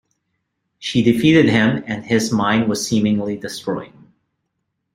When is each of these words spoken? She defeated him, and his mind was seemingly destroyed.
She 0.79 1.03
defeated 1.03 1.47
him, 1.47 1.83
and 1.85 2.03
his 2.03 2.31
mind 2.31 2.67
was 2.67 2.83
seemingly 2.87 3.37
destroyed. 3.37 3.93